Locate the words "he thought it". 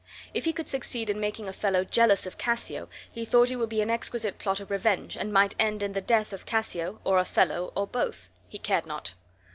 3.11-3.57